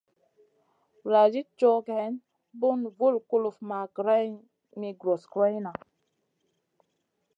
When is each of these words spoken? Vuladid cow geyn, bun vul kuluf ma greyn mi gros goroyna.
Vuladid 1.01 1.47
cow 1.59 1.75
geyn, 1.89 2.13
bun 2.59 2.81
vul 2.97 3.15
kuluf 3.29 3.57
ma 3.69 3.79
greyn 3.97 4.33
mi 4.79 4.89
gros 5.01 5.23
goroyna. 5.31 5.71